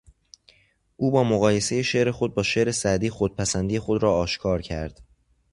[0.97, 5.01] او با مقایسهی شعر خود با شعر سعدی خودپسندی خود را آشکار کرد.